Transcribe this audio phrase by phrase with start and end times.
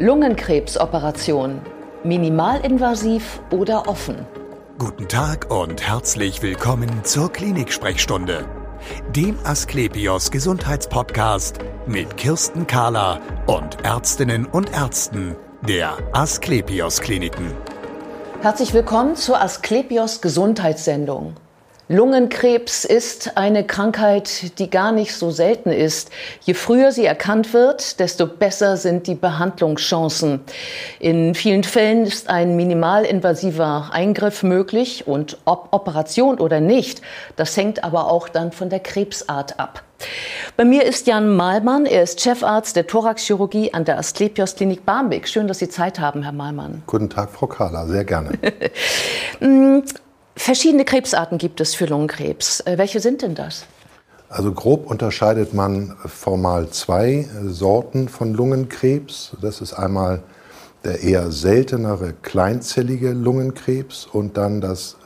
[0.00, 1.60] Lungenkrebsoperation.
[2.04, 4.24] Minimalinvasiv oder offen?
[4.78, 8.46] Guten Tag und herzlich willkommen zur Klinik-Sprechstunde,
[9.14, 15.36] dem Asklepios Gesundheitspodcast mit Kirsten Kahler und Ärztinnen und Ärzten
[15.68, 17.52] der Asklepios Kliniken.
[18.40, 21.34] Herzlich willkommen zur Asklepios Gesundheitssendung.
[21.92, 26.10] Lungenkrebs ist eine Krankheit, die gar nicht so selten ist.
[26.42, 30.38] Je früher sie erkannt wird, desto besser sind die Behandlungschancen.
[31.00, 37.02] In vielen Fällen ist ein minimalinvasiver Eingriff möglich und ob Operation oder nicht,
[37.34, 39.82] das hängt aber auch dann von der Krebsart ab.
[40.56, 45.26] Bei mir ist Jan Malmann, er ist Chefarzt der Thoraxchirurgie an der Asklepios Klinik Barmbek.
[45.26, 46.84] Schön, dass Sie Zeit haben, Herr Malmann.
[46.86, 48.38] Guten Tag, Frau Kahler, sehr gerne.
[50.42, 52.60] Verschiedene Krebsarten gibt es für Lungenkrebs.
[52.60, 53.66] Äh, welche sind denn das?
[54.30, 59.36] Also grob unterscheidet man formal zwei Sorten von Lungenkrebs.
[59.42, 60.22] Das ist einmal
[60.82, 64.96] der eher seltenere kleinzellige Lungenkrebs und dann das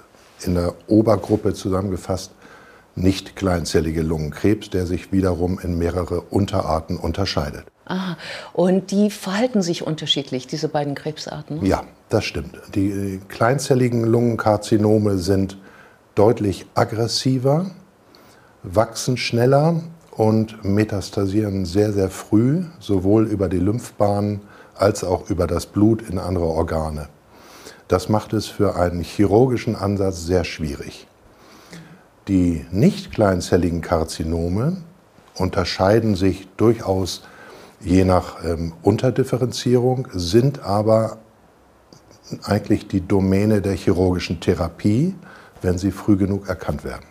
[0.44, 2.30] in der Obergruppe zusammengefasst
[2.94, 7.64] nicht kleinzellige Lungenkrebs, der sich wiederum in mehrere Unterarten unterscheidet.
[7.86, 8.16] Aha.
[8.52, 11.64] Und die verhalten sich unterschiedlich, diese beiden Krebsarten?
[11.64, 12.58] Ja, das stimmt.
[12.74, 15.58] Die kleinzelligen Lungenkarzinome sind
[16.14, 17.66] deutlich aggressiver,
[18.62, 24.40] wachsen schneller und metastasieren sehr, sehr früh, sowohl über die Lymphbahn
[24.74, 27.08] als auch über das Blut in andere Organe.
[27.88, 31.06] Das macht es für einen chirurgischen Ansatz sehr schwierig.
[32.28, 34.78] Die nicht kleinzelligen Karzinome
[35.34, 37.22] unterscheiden sich durchaus
[37.84, 41.18] je nach ähm, Unterdifferenzierung, sind aber
[42.42, 45.14] eigentlich die Domäne der chirurgischen Therapie,
[45.62, 47.06] wenn sie früh genug erkannt werden.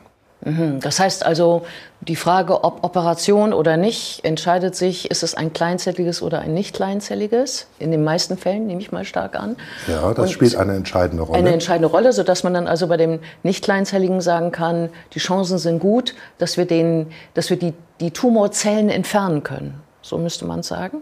[0.45, 0.79] Mhm.
[0.81, 1.65] Das heißt also,
[2.01, 6.75] die Frage, ob Operation oder nicht, entscheidet sich, ist es ein kleinzelliges oder ein nicht
[6.75, 7.67] kleinzelliges?
[7.79, 9.55] In den meisten Fällen nehme ich mal stark an.
[9.87, 11.39] Ja, das Und spielt eine entscheidende Rolle.
[11.39, 15.59] Eine entscheidende Rolle, sodass man dann also bei dem nicht kleinzelligen sagen kann, die Chancen
[15.59, 19.82] sind gut, dass wir, den, dass wir die, die Tumorzellen entfernen können.
[20.03, 21.01] So müsste man sagen?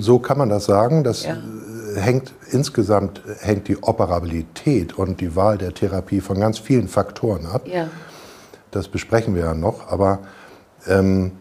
[0.00, 1.04] So kann man das sagen.
[1.04, 1.36] Das ja.
[1.94, 7.68] hängt insgesamt hängt die Operabilität und die Wahl der Therapie von ganz vielen Faktoren ab.
[7.68, 7.88] Ja.
[8.70, 9.92] Das besprechen wir ja noch.
[9.92, 10.20] Aber
[10.86, 11.32] ähm,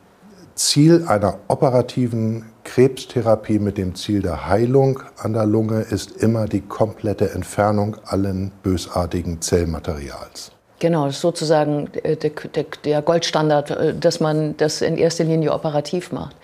[0.55, 6.61] Ziel einer operativen Krebstherapie mit dem Ziel der Heilung an der Lunge ist immer die
[6.61, 10.51] komplette Entfernung allen bösartigen Zellmaterials.
[10.79, 16.35] Genau, sozusagen der, der, der, Goldstandard, äh, dass man das in erster Linie operativ macht.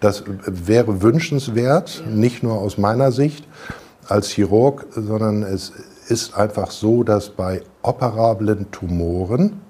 [0.00, 3.46] Das wäre wünschenswert, nicht nur aus meiner Sicht
[4.08, 5.72] als Chirurg, sondern es
[6.08, 9.60] ist einfach so, dass bei operablen Tumoren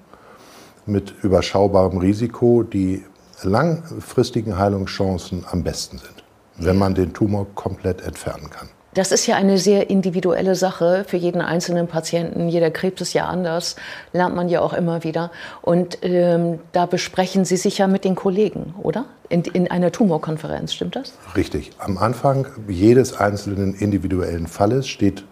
[0.85, 3.03] mit überschaubarem Risiko die
[3.43, 6.23] langfristigen Heilungschancen am besten sind,
[6.57, 8.69] wenn man den Tumor komplett entfernen kann.
[8.93, 12.47] Das ist ja eine sehr individuelle Sache für jeden einzelnen Patienten.
[12.47, 13.75] Jeder Krebs ist ja anders,
[14.11, 15.31] lernt man ja auch immer wieder.
[15.61, 19.05] Und ähm, da besprechen Sie sich ja mit den Kollegen, oder?
[19.29, 21.13] In, in einer Tumorkonferenz, stimmt das?
[21.35, 21.71] Richtig.
[21.79, 25.23] Am Anfang jedes einzelnen individuellen Falles steht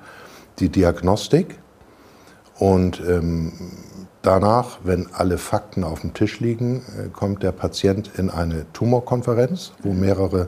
[0.60, 1.60] die Diagnostik.
[2.58, 3.54] Und ähm,
[4.22, 9.74] danach, wenn alle Fakten auf dem Tisch liegen, äh, kommt der Patient in eine Tumorkonferenz,
[9.84, 10.48] wo mehrere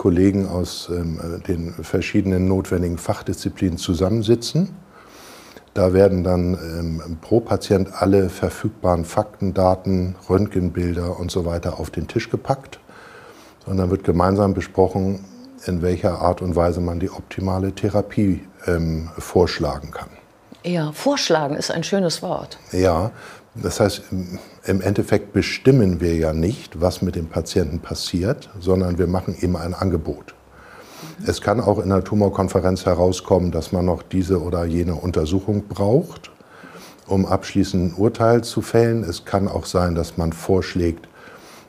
[0.00, 4.70] Kollegen aus ähm, den verschiedenen notwendigen Fachdisziplinen zusammensitzen.
[5.74, 11.90] Da werden dann ähm, pro Patient alle verfügbaren Fakten, Daten, Röntgenbilder und so weiter auf
[11.90, 12.80] den Tisch gepackt.
[13.66, 15.22] Und dann wird gemeinsam besprochen,
[15.66, 20.08] in welcher Art und Weise man die optimale Therapie ähm, vorschlagen kann.
[20.64, 22.58] Ja, vorschlagen ist ein schönes Wort.
[22.72, 23.10] Ja,
[23.54, 24.02] das heißt,
[24.64, 29.56] im Endeffekt bestimmen wir ja nicht, was mit dem Patienten passiert, sondern wir machen ihm
[29.56, 30.34] ein Angebot.
[31.26, 36.30] Es kann auch in der Tumorkonferenz herauskommen, dass man noch diese oder jene Untersuchung braucht,
[37.06, 39.02] um abschließend ein Urteil zu fällen.
[39.02, 41.08] Es kann auch sein, dass man vorschlägt,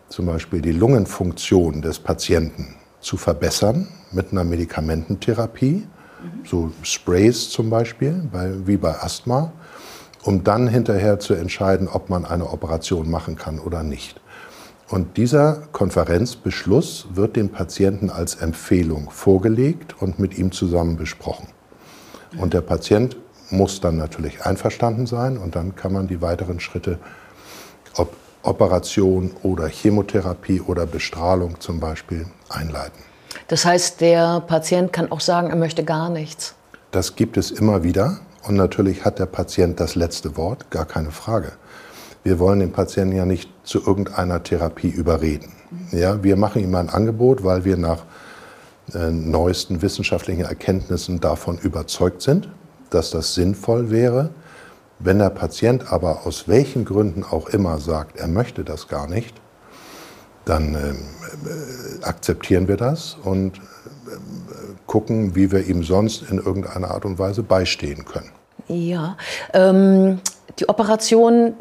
[0.10, 5.88] zum Beispiel die Lungenfunktion des Patienten zu verbessern mit einer Medikamententherapie,
[6.46, 8.30] so Sprays zum Beispiel,
[8.66, 9.52] wie bei Asthma
[10.24, 14.22] um dann hinterher zu entscheiden, ob man eine Operation machen kann oder nicht.
[14.90, 21.48] Und dieser Konferenzbeschluss wird dem Patienten als Empfehlung vorgelegt und mit ihm zusammen besprochen.
[22.38, 23.16] Und der Patient
[23.50, 27.00] muss dann natürlich einverstanden sein und dann kann man die weiteren Schritte,
[27.96, 33.04] ob Operation oder Chemotherapie oder Bestrahlung zum Beispiel, einleiten.
[33.48, 36.56] Das heißt, der Patient kann auch sagen, er möchte gar nichts.
[36.92, 38.20] Das gibt es immer wieder.
[38.44, 41.54] Und natürlich hat der Patient das letzte Wort, gar keine Frage.
[42.24, 45.52] Wir wollen den Patienten ja nicht zu irgendeiner Therapie überreden.
[45.92, 48.04] Ja, wir machen ihm ein Angebot, weil wir nach
[48.94, 52.50] äh, neuesten wissenschaftlichen Erkenntnissen davon überzeugt sind,
[52.90, 54.32] dass das sinnvoll wäre.
[55.00, 59.36] Wenn der Patient aber aus welchen Gründen auch immer sagt, er möchte das gar nicht,
[60.46, 63.62] dann äh, äh akzeptieren wir das und äh,
[64.92, 68.30] gucken, wie wir ihm sonst in irgendeiner Art und Weise beistehen können.
[68.68, 69.16] Ja,
[69.54, 70.20] ähm,
[70.60, 71.54] die Operation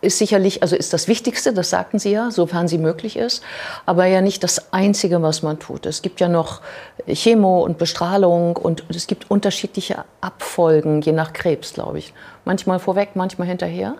[0.00, 3.42] ist sicherlich, also ist das Wichtigste, das sagten Sie ja, sofern sie möglich ist,
[3.84, 5.86] aber ja nicht das Einzige, was man tut.
[5.86, 6.60] Es gibt ja noch
[7.08, 12.14] Chemo und Bestrahlung und es gibt unterschiedliche Abfolgen, je nach Krebs, glaube ich.
[12.44, 13.96] Manchmal vorweg, manchmal hinterher.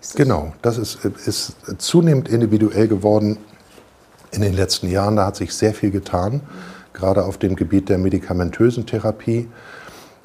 [0.00, 3.38] Das genau, das ist, ist zunehmend individuell geworden
[4.32, 5.14] in den letzten Jahren.
[5.14, 6.40] Da hat sich sehr viel getan,
[6.94, 9.48] gerade auf dem Gebiet der medikamentösen Therapie.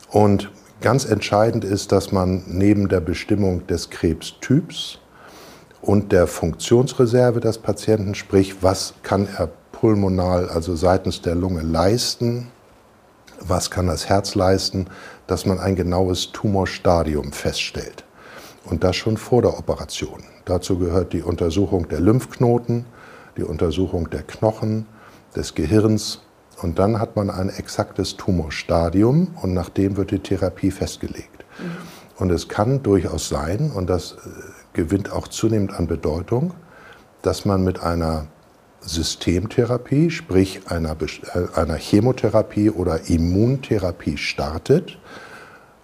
[0.09, 0.49] Und
[0.81, 4.99] Ganz entscheidend ist, dass man neben der Bestimmung des Krebstyps
[5.81, 12.47] und der Funktionsreserve des Patienten, sprich, was kann er pulmonal, also seitens der Lunge leisten,
[13.41, 14.87] was kann das Herz leisten,
[15.27, 18.05] dass man ein genaues Tumorstadium feststellt.
[18.63, 20.23] Und das schon vor der Operation.
[20.45, 22.85] Dazu gehört die Untersuchung der Lymphknoten,
[23.35, 24.85] die Untersuchung der Knochen,
[25.35, 26.21] des Gehirns
[26.61, 31.45] und dann hat man ein exaktes Tumorstadium und nach dem wird die Therapie festgelegt.
[31.59, 31.99] Mhm.
[32.17, 34.15] Und es kann durchaus sein, und das äh,
[34.73, 36.53] gewinnt auch zunehmend an Bedeutung,
[37.21, 38.27] dass man mit einer
[38.81, 44.97] Systemtherapie, sprich einer, äh, einer Chemotherapie oder Immuntherapie startet,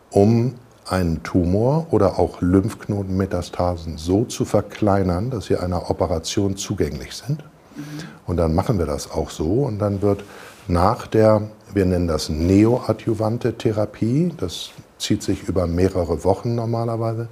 [0.10, 0.56] um
[0.88, 7.44] einen Tumor oder auch Lymphknotenmetastasen so zu verkleinern, dass sie einer Operation zugänglich sind.
[7.76, 7.84] Mhm.
[8.28, 10.24] Und dann machen wir das auch so und dann wird
[10.68, 17.28] nach der, wir nennen das neoadjuvante Therapie, das zieht sich über mehrere Wochen normalerweise,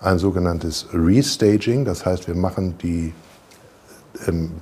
[0.00, 3.12] ein sogenanntes Restaging, das heißt, wir machen die
[4.26, 4.52] ähm,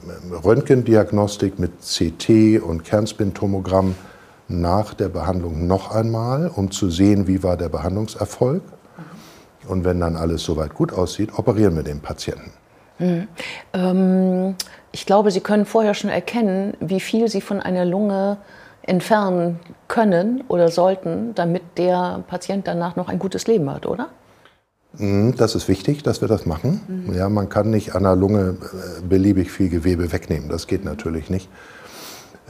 [0.45, 3.95] Röntgendiagnostik mit CT und Kernspintomogramm
[4.49, 8.63] nach der Behandlung noch einmal, um zu sehen, wie war der Behandlungserfolg.
[9.67, 12.53] Und wenn dann alles soweit gut aussieht, operieren wir den Patienten.
[12.99, 13.29] Mhm.
[13.73, 14.55] Ähm,
[14.95, 18.39] ich glaube, Sie können vorher schon erkennen, wie viel Sie von einer Lunge
[18.83, 19.59] entfernen
[19.89, 24.11] können oder sollten, damit der Patient danach noch ein gutes Leben hat, oder?
[24.97, 26.81] Mhm, das ist wichtig, dass wir das machen.
[26.87, 27.13] Mhm.
[27.13, 30.49] Ja, man kann nicht an der Lunge äh, beliebig viel Gewebe wegnehmen.
[30.49, 31.49] Das geht natürlich nicht.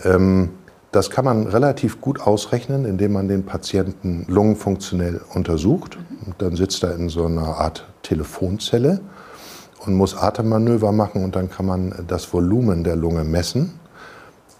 [0.05, 0.51] Ähm,
[0.93, 5.97] das kann man relativ gut ausrechnen, indem man den Patienten lungenfunktionell untersucht.
[5.97, 6.35] Mhm.
[6.37, 9.01] Dann sitzt er in so einer Art Telefonzelle
[9.87, 13.79] und muss Atemmanöver machen und dann kann man das Volumen der Lunge messen.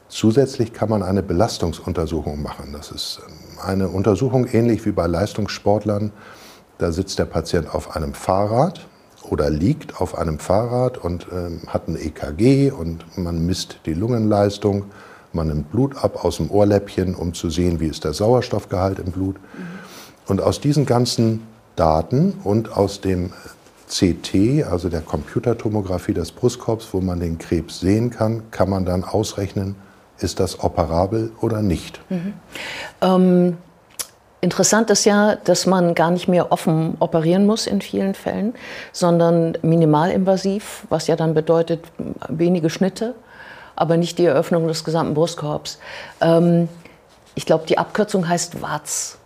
[0.09, 2.73] Zusätzlich kann man eine Belastungsuntersuchung machen.
[2.73, 6.13] Das ist ähm, eine Untersuchung ähnlich wie bei Leistungssportlern.
[6.79, 8.87] Da sitzt der Patient auf einem Fahrrad
[9.29, 14.85] oder liegt auf einem Fahrrad und äh, hat ein EKG und man misst die Lungenleistung.
[15.33, 19.11] Man nimmt Blut ab aus dem Ohrläppchen, um zu sehen, wie ist der Sauerstoffgehalt im
[19.11, 19.37] Blut.
[19.37, 19.67] Mhm.
[20.27, 21.43] Und aus diesen ganzen
[21.77, 23.33] Daten und aus dem
[23.95, 29.05] CT, also der Computertomographie des Brustkorbs, wo man den Krebs sehen kann, kann man dann
[29.05, 29.77] ausrechnen,
[30.19, 32.01] ist das operabel oder nicht.
[32.11, 32.35] Mhm.
[33.01, 33.57] Ähm,
[34.41, 38.55] interessant ist ja, dass man gar nicht mehr offen operieren muss in vielen Fällen,
[38.93, 41.85] sondern minimalinvasiv, was ja dann bedeutet
[42.29, 43.15] wenige Schnitte,
[43.77, 45.79] aber nicht die Eröffnung des gesamten Brustkorbs.
[46.21, 46.69] Ähm,
[47.37, 49.19] ich glaube, die Abkürzung heißt WATS.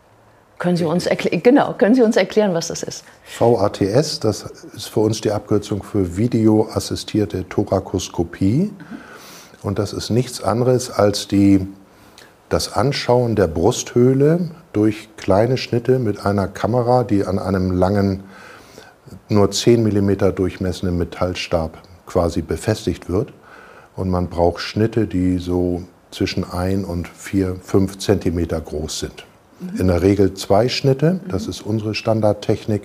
[0.59, 3.05] Können Sie uns erklären, genau, können Sie uns erklären, was das ist?
[3.38, 8.73] VATS, das ist für uns die Abkürzung für videoassistierte Thorakoskopie.
[9.62, 11.67] Und das ist nichts anderes als die,
[12.49, 18.25] das Anschauen der Brusthöhle durch kleine Schnitte mit einer Kamera, die an einem langen,
[19.29, 23.33] nur 10 mm durchmessenden Metallstab quasi befestigt wird.
[23.95, 29.28] Und man braucht Schnitte, die so zwischen 1 und 4, 5 Zentimeter groß sind.
[29.79, 32.83] In der Regel zwei Schnitte, das ist unsere Standardtechnik.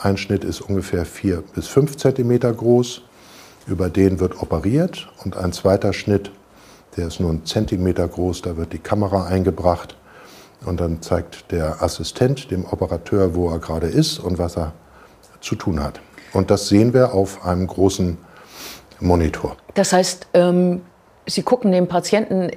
[0.00, 3.02] Ein Schnitt ist ungefähr vier bis fünf Zentimeter groß,
[3.66, 6.30] über den wird operiert und ein zweiter Schnitt,
[6.96, 9.96] der ist nur ein Zentimeter groß, da wird die Kamera eingebracht
[10.66, 14.72] und dann zeigt der Assistent dem Operateur, wo er gerade ist und was er
[15.40, 16.00] zu tun hat.
[16.34, 18.18] Und das sehen wir auf einem großen
[19.00, 19.56] Monitor.
[19.74, 20.82] Das heißt, ähm,
[21.28, 22.52] Sie gucken den Patienten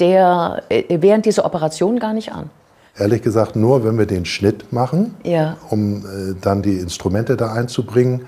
[0.00, 2.50] der, äh, während dieser Operation gar nicht an?
[2.98, 5.56] Ehrlich gesagt nur, wenn wir den Schnitt machen, ja.
[5.70, 8.22] um äh, dann die Instrumente da einzubringen.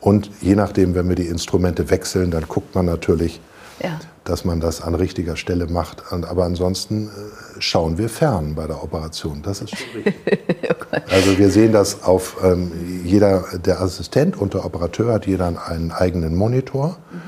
[0.00, 3.40] Und je nachdem, wenn wir die Instrumente wechseln, dann guckt man natürlich,
[3.82, 4.00] ja.
[4.24, 6.02] dass man das an richtiger Stelle macht.
[6.12, 9.42] Aber ansonsten äh, schauen wir fern bei der Operation.
[9.42, 10.14] Das ist schwierig.
[10.68, 12.72] oh also wir sehen das auf ähm,
[13.04, 17.20] jeder, der Assistent und der Operateur hat jeder einen eigenen Monitor mhm.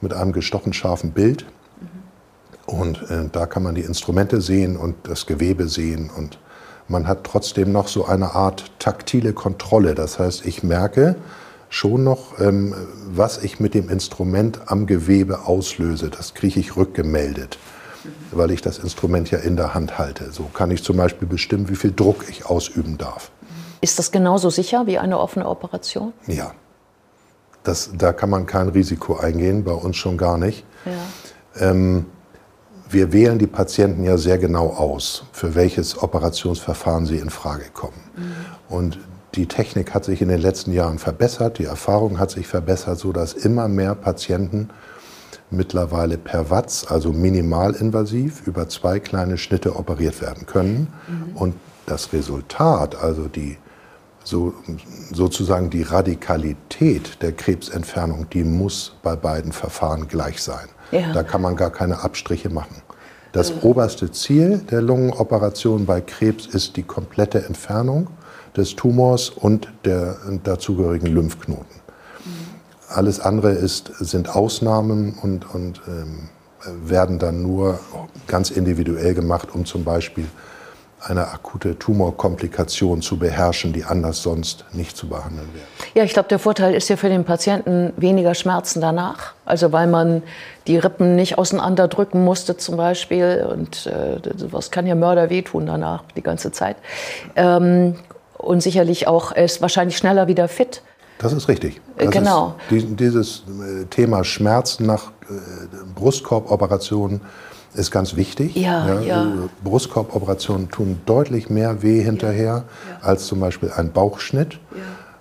[0.00, 1.46] mit einem gestochen scharfen Bild.
[2.70, 6.38] Und äh, da kann man die Instrumente sehen und das Gewebe sehen und
[6.86, 9.94] man hat trotzdem noch so eine Art taktile Kontrolle.
[9.94, 11.16] Das heißt, ich merke
[11.68, 12.74] schon noch, ähm,
[13.06, 16.10] was ich mit dem Instrument am Gewebe auslöse.
[16.10, 17.58] Das kriege ich rückgemeldet,
[18.32, 20.32] weil ich das Instrument ja in der Hand halte.
[20.32, 23.30] So kann ich zum Beispiel bestimmen, wie viel Druck ich ausüben darf.
[23.80, 26.12] Ist das genauso sicher wie eine offene Operation?
[26.26, 26.52] Ja.
[27.62, 30.64] Das, da kann man kein Risiko eingehen, bei uns schon gar nicht.
[30.86, 31.70] Ja.
[31.70, 32.06] Ähm,
[32.90, 38.00] wir wählen die Patienten ja sehr genau aus, für welches Operationsverfahren sie in Frage kommen.
[38.16, 38.74] Mhm.
[38.74, 38.98] Und
[39.34, 43.32] die Technik hat sich in den letzten Jahren verbessert, die Erfahrung hat sich verbessert, sodass
[43.32, 44.70] immer mehr Patienten
[45.50, 50.88] mittlerweile per Watts, also minimalinvasiv, über zwei kleine Schnitte operiert werden können.
[51.08, 51.36] Mhm.
[51.36, 51.54] Und
[51.86, 53.56] das Resultat, also die,
[54.24, 54.54] so,
[55.12, 60.68] sozusagen die Radikalität der Krebsentfernung, die muss bei beiden Verfahren gleich sein.
[60.90, 61.12] Ja.
[61.12, 62.82] Da kann man gar keine Abstriche machen.
[63.32, 63.60] Das mhm.
[63.62, 68.08] oberste Ziel der Lungenoperation bei Krebs ist die komplette Entfernung
[68.56, 71.80] des Tumors und der dazugehörigen Lymphknoten.
[72.24, 72.30] Mhm.
[72.88, 76.28] Alles andere ist, sind Ausnahmen und, und ähm,
[76.84, 77.78] werden dann nur
[78.26, 80.26] ganz individuell gemacht, um zum Beispiel
[81.02, 85.64] eine akute Tumorkomplikation zu beherrschen, die anders sonst nicht zu behandeln wäre.
[85.94, 89.32] Ja, ich glaube, der Vorteil ist ja für den Patienten weniger Schmerzen danach.
[89.44, 90.22] Also weil man
[90.66, 93.46] die Rippen nicht auseinanderdrücken musste zum Beispiel.
[93.50, 96.76] Und äh, was kann ja Mörder wehtun danach die ganze Zeit.
[97.36, 97.96] Ähm,
[98.36, 100.82] und sicherlich auch, er ist wahrscheinlich schneller wieder fit.
[101.18, 101.80] Das ist richtig.
[101.98, 102.54] Das genau.
[102.70, 105.34] Ist, dieses äh, Thema Schmerzen nach äh,
[105.94, 107.20] Brustkorboperationen
[107.74, 108.56] ist ganz wichtig.
[108.56, 109.00] Ja, ja.
[109.00, 109.32] ja.
[109.62, 113.06] Brustkorboperationen tun deutlich mehr weh hinterher ja.
[113.06, 114.58] als zum Beispiel ein Bauchschnitt.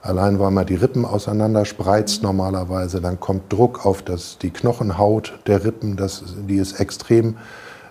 [0.01, 2.27] Allein weil man die Rippen auseinander spreizt mhm.
[2.27, 7.35] normalerweise, dann kommt Druck auf das, die Knochenhaut der Rippen, das, die ist extrem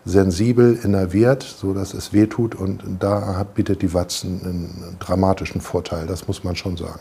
[0.05, 6.45] sensibel innerviert, sodass es wehtut und da bietet die Watzen einen dramatischen Vorteil, das muss
[6.45, 7.00] man schon sagen.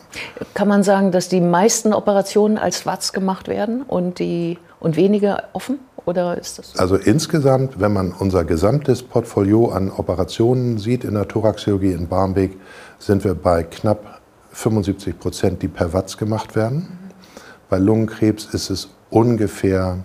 [0.53, 5.43] Kann man sagen, dass die meisten Operationen als Watz gemacht werden und, die, und wenige
[5.53, 5.79] offen?
[6.07, 6.79] Oder ist das so?
[6.79, 12.57] Also insgesamt, wenn man unser gesamtes Portfolio an Operationen sieht in der Thoraxchirurgie in Barmbek,
[12.97, 14.21] sind wir bei knapp
[14.53, 16.77] 75 Prozent, die per Watz gemacht werden.
[16.77, 17.11] Mhm.
[17.69, 19.97] Bei Lungenkrebs ist es ungefähr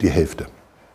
[0.00, 0.46] die Hälfte.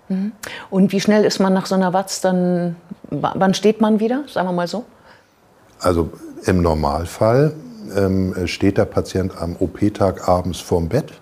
[0.10, 0.34] Mhm.
[0.70, 2.76] Und wie schnell ist man nach so einer Watz dann,
[3.10, 4.84] wann steht man wieder, sagen wir mal so?
[5.80, 6.10] Also
[6.44, 7.54] im Normalfall
[7.96, 11.14] ähm, steht der Patient am OP-Tag abends vorm Bett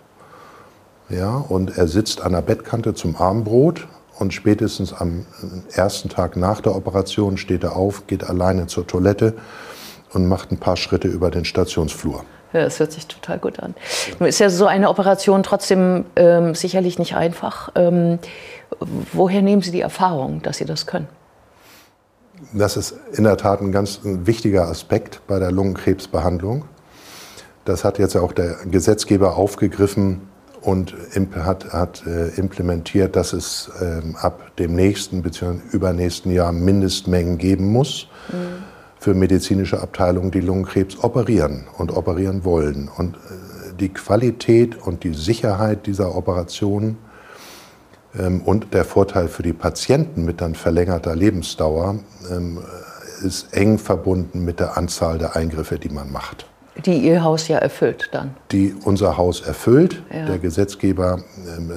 [1.09, 3.87] ja, und er sitzt an der Bettkante zum Abendbrot
[4.19, 5.25] und spätestens am
[5.71, 9.33] ersten Tag nach der Operation steht er auf, geht alleine zur Toilette
[10.13, 12.23] und macht ein paar Schritte über den Stationsflur.
[12.53, 13.75] Ja, das hört sich total gut an.
[14.19, 17.69] Nun ist ja so eine Operation trotzdem ähm, sicherlich nicht einfach.
[17.75, 18.19] Ähm,
[19.13, 21.07] woher nehmen Sie die Erfahrung, dass Sie das können?
[22.53, 26.65] Das ist in der Tat ein ganz wichtiger Aspekt bei der Lungenkrebsbehandlung.
[27.65, 30.26] Das hat jetzt auch der Gesetzgeber aufgegriffen
[30.67, 30.93] und
[31.33, 35.59] hat, hat äh, implementiert, dass es ähm, ab dem nächsten bzw.
[35.71, 38.63] übernächsten Jahr Mindestmengen geben muss mhm.
[39.00, 42.89] für medizinische Abteilungen, die Lungenkrebs operieren und operieren wollen.
[42.89, 46.97] Und äh, die Qualität und die Sicherheit dieser Operation
[48.19, 52.59] ähm, und der Vorteil für die Patienten mit dann verlängerter Lebensdauer ähm,
[53.24, 56.45] ist eng verbunden mit der Anzahl der Eingriffe, die man macht.
[56.86, 58.36] Die Ihr Haus ja erfüllt dann.
[58.51, 60.03] Die unser Haus erfüllt.
[60.13, 60.25] Ja.
[60.25, 61.19] Der Gesetzgeber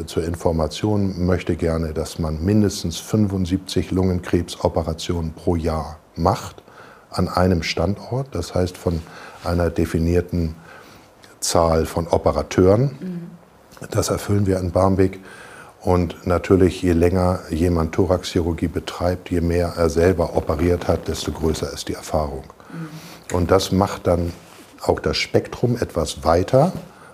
[0.00, 6.62] äh, zur Information möchte gerne, dass man mindestens 75 Lungenkrebsoperationen pro Jahr macht
[7.10, 8.28] an einem Standort.
[8.32, 9.00] Das heißt von
[9.44, 10.54] einer definierten
[11.40, 12.96] Zahl von Operateuren.
[13.00, 13.30] Mhm.
[13.90, 15.20] Das erfüllen wir in Barmbek.
[15.80, 21.72] Und natürlich, je länger jemand Thoraxchirurgie betreibt, je mehr er selber operiert hat, desto größer
[21.72, 22.44] ist die Erfahrung.
[22.70, 23.36] Mhm.
[23.36, 24.32] Und das macht dann
[24.82, 26.72] auch das Spektrum etwas weiter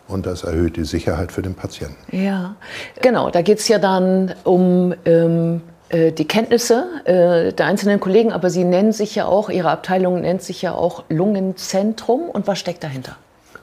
[0.08, 1.96] und das erhöht die Sicherheit für den Patienten.
[2.16, 2.56] Ja,
[3.02, 3.30] genau.
[3.30, 8.50] Da geht es ja dann um ähm, äh, die Kenntnisse äh, der einzelnen Kollegen, aber
[8.50, 12.22] Sie nennen sich ja auch, Ihre Abteilung nennt sich ja auch Lungenzentrum.
[12.30, 13.16] Und was steckt dahinter?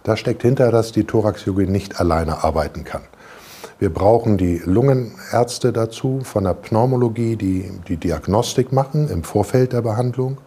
[0.04, 3.04] Da steckt hinter, dass die Thoraxchirurgie nicht alleine arbeiten kann.
[3.80, 9.82] Wir brauchen die Lungenärzte dazu von der Pneumologie, die die Diagnostik machen im Vorfeld der
[9.82, 10.38] Behandlung,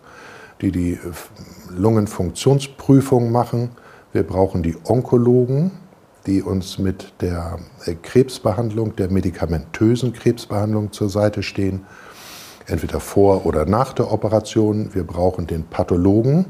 [0.60, 0.98] die die
[1.70, 3.70] Lungenfunktionsprüfung machen.
[4.12, 5.72] Wir brauchen die Onkologen,
[6.26, 11.86] die uns mit der äh, Krebsbehandlung, der medikamentösen Krebsbehandlung zur Seite stehen,
[12.66, 14.94] entweder vor oder nach der Operation.
[14.94, 16.46] Wir brauchen den Pathologen,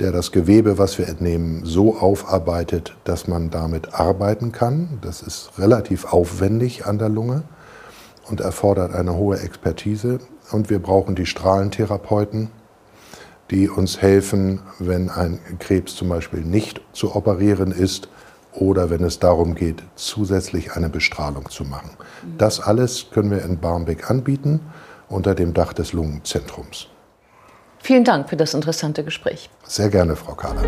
[0.00, 4.98] der das Gewebe, was wir entnehmen, so aufarbeitet, dass man damit arbeiten kann.
[5.02, 7.42] Das ist relativ aufwendig an der Lunge.
[8.30, 10.18] und erfordert eine hohe Expertise.
[10.50, 12.50] Und wir brauchen die Strahlentherapeuten,
[13.50, 18.08] die uns helfen, wenn ein Krebs zum Beispiel nicht zu operieren ist
[18.52, 21.90] oder wenn es darum geht, zusätzlich eine Bestrahlung zu machen.
[22.38, 24.60] Das alles können wir in Barmbek anbieten
[25.08, 26.88] unter dem Dach des Lungenzentrums.
[27.78, 29.50] Vielen Dank für das interessante Gespräch.
[29.64, 30.62] Sehr gerne, Frau Kahler.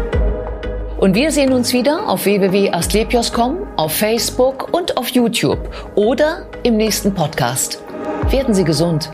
[0.99, 5.59] Und wir sehen uns wieder auf www.asklepios.com, auf Facebook und auf YouTube
[5.95, 7.83] oder im nächsten Podcast.
[8.31, 9.11] Werden Sie gesund.